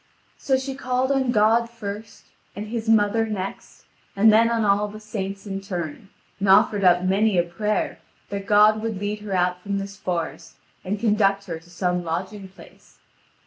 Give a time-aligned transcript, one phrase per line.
[0.39, 2.23] So she called on God first,
[2.55, 3.85] and His mother next,
[4.15, 8.47] and then on all the saints in turn, and offered up many a prayer that
[8.47, 12.97] God would lead her out from this forest and conduct her to some lodging place.